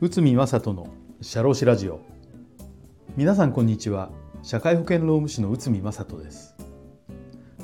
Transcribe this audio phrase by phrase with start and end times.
[0.00, 0.88] 内海正人の
[1.20, 2.00] 社労士ラジオ。
[3.18, 4.10] 皆さんこんにちは。
[4.42, 6.56] 社会保険労務士の内海正人です。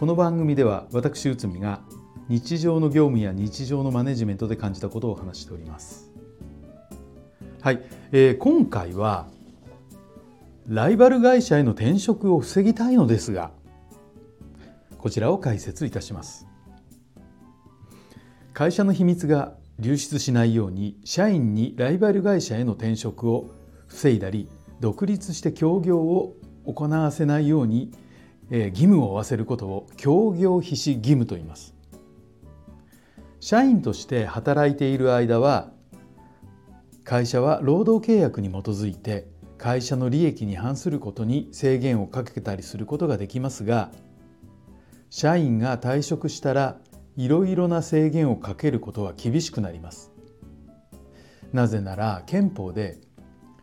[0.00, 1.82] この番組では私内海が
[2.30, 6.10] 日常の業務や日常のマネジメントで感じたことを話しております。
[7.60, 7.82] はい、
[8.12, 9.26] えー、今回は
[10.66, 13.50] ライバル会社への転職を防ぎたいのですが
[14.96, 16.46] こちらを解説いたします。
[18.62, 23.50] 会社の秘密が流出しないように社員にライバル会社への転職を
[23.88, 24.48] 防いだり
[24.78, 27.90] 独立して協業を行わせないように
[28.52, 31.74] 義務を負わせることを協業必至義務と言います。
[33.40, 35.72] 社員として働いている間は
[37.02, 39.26] 会社は労働契約に基づいて
[39.58, 43.90] 会社の利益に反することに制限をかけたりすることができますが
[45.10, 46.78] 社員が退職したら
[47.16, 50.12] いろいろな制限をかけることは厳しくなります。
[51.52, 52.98] なぜなら憲法で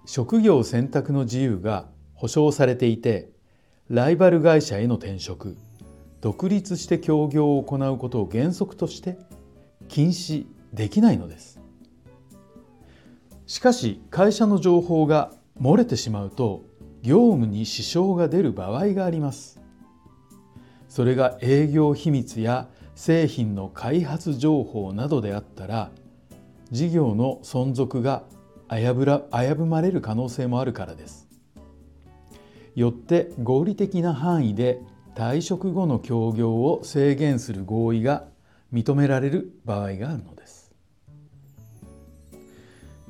[0.05, 3.31] 職業選択の自由が保障されていて
[3.89, 5.57] ライバル会社への転職
[6.21, 9.17] 独立して協業を行うことを原則として
[9.87, 11.59] 禁止できないのです。
[13.47, 16.65] しかし会社の情報が漏れてしまうと
[17.01, 19.59] 業務に支障が出る場合があります。
[20.87, 22.67] それが営業秘密や
[22.99, 25.89] 製品の開発情報などであったら
[26.69, 28.23] 事業の存続が
[28.69, 31.25] 危ぶら危ぶまれる可能性もあるからです。
[32.75, 34.81] よって合理的な範囲で
[35.15, 38.25] 退職後の協業を制限する合意が
[38.73, 40.73] 認められる場合があるのです。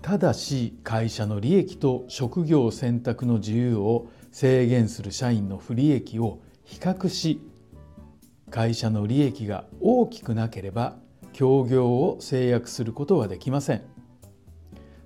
[0.03, 7.41] ただし会社の利益と職業選択の自由を制限する社員の不利益を比較し
[8.51, 10.97] 会社の利益が大きくなければ
[11.33, 13.83] 協業を制約することはできません。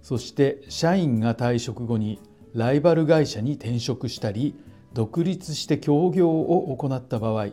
[0.03, 2.19] そして社員が退職後に
[2.53, 4.53] ライバル会社に転職したり
[4.93, 7.47] 独立して協業を行った場合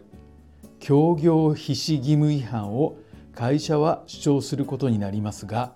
[0.81, 2.99] 協業必至義務違反を
[3.35, 5.75] 会社は主張することになりますが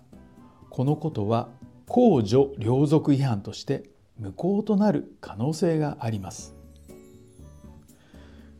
[0.68, 1.48] このことは
[1.86, 3.84] 公序良俗違反として
[4.18, 6.54] 無効となる可能性があります。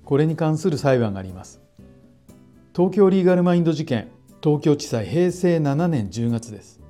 [0.04, 1.60] これに関する裁判があります。
[2.74, 4.08] 東京リーガルマインド事件
[4.42, 6.80] 東京地裁平成7年10月です。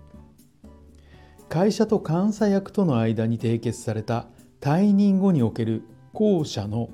[1.48, 4.26] 会社と監査役との間に締結された
[4.60, 6.88] 退任後における後者の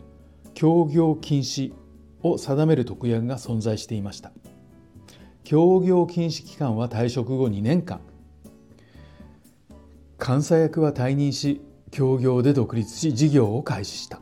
[0.53, 1.73] 協業禁止
[2.23, 4.33] を定める特約が存在していました。
[5.45, 8.01] 協業禁止期間は退職後2年間。
[10.25, 14.21] 監査役は退任し協業で独立し事業を開始した。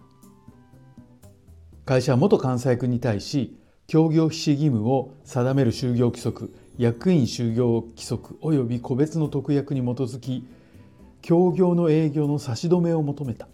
[1.88, 3.56] 会社は元監査役に対し
[3.87, 10.47] 協業必至義務を定める就業規則役員就業規則及び個別の特約に基づき
[11.22, 13.49] 協業の営業の差し止めを求めた。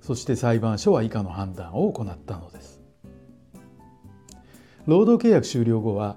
[0.00, 2.80] そして裁判所は以下の判断を行ったのです。
[4.86, 6.14] 労働契約終了後は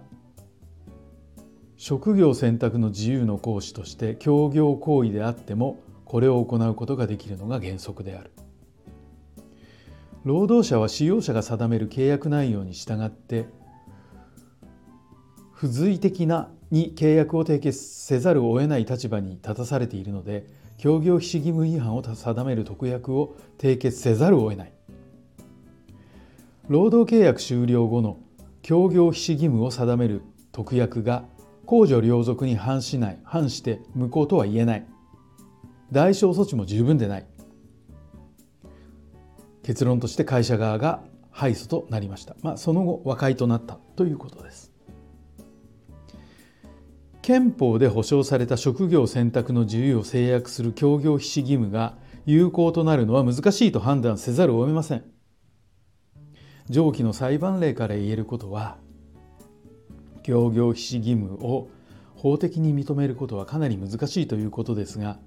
[1.78, 8.30] 職業選択の自由の行使として協業行為であってもこれを行うことができるのが原則である。
[10.24, 13.48] 労働者は使用者が定める契約内容に従って
[15.52, 20.46] 不随的なに契約を締結せざるを得ない立場に立たされているので
[20.78, 24.74] 協業非義務違反を定める特約を締結せざるを得ない。
[26.68, 28.18] 労働契約終了後の
[28.64, 31.26] 協業非義務を定める特約が
[31.68, 34.88] 公序良俗に反しない反して無効とは言えない。
[35.92, 37.26] 代償措置も十分でない。
[39.64, 44.72] 結論として会社側が敗訴となりました、まあ、その後和解となったということです。
[47.22, 51.96] 憲法で保障された職業選択の自由を制約する協業必至義務が
[52.26, 55.04] 有効となるのは難しいと判断せざるを得ません。
[56.68, 58.78] 上記の裁判例から言えることは
[60.24, 61.70] 協業必至義務を
[62.16, 65.20] 法的に認めることはかなり難しいということですが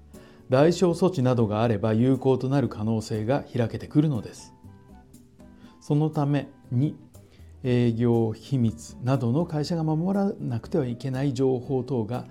[0.49, 4.53] 代償措置などがあれば有効となる可能性が開けてくるのです。
[5.81, 6.97] そのために
[7.63, 12.25] 営業秘密などの会社が守らなくてはいけない情報等が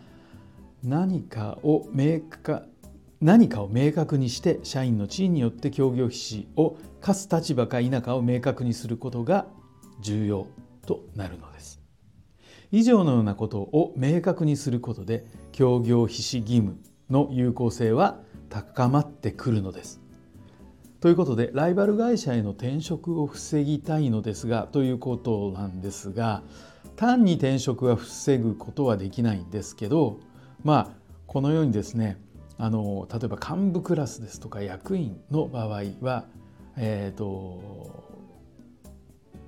[0.82, 2.68] 何かを明確
[3.20, 9.46] 何かを明確にして社員の地位によって協業費を課す立場か否かを明確にすることが
[10.00, 10.46] 重要
[10.86, 11.80] となるのです。
[12.70, 16.76] 以上のようなことを明確にすることで協業費義務
[17.10, 18.18] の有効性は
[18.48, 20.04] 高まってくるのです。
[21.04, 26.42] ということでライバル会社への転職を防ぎたいのですがということなんですが
[26.96, 30.18] 単に転職は防ぐことはできないんですけど
[30.62, 30.96] まあ
[31.26, 32.16] このようにですね
[32.56, 36.24] あの例えば幹部クラスですとか役員の場合は、
[36.78, 38.02] えーと、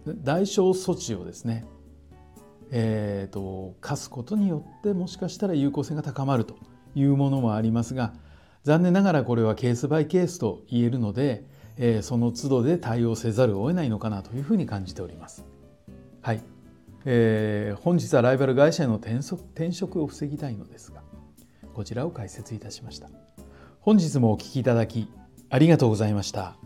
[0.04, 1.64] 代償措置をですね、
[2.70, 6.56] えーと課すことによってもしかしたら有効性が高まると。
[6.96, 8.12] いうものもありますが
[8.64, 11.44] 残念ながらこれはケースバイケースと言えるので、
[11.76, 15.46] えー、その都度で対応せざるを得ないのかなというふうに感じております。
[16.20, 16.42] はい、
[17.04, 21.02] えー、本日はライバル会社への転職転職を防ぎたいのですが
[21.74, 23.08] こちらを解説いたしました。
[23.80, 25.08] 本日もお聴きいただき
[25.48, 26.65] ありがとうございました。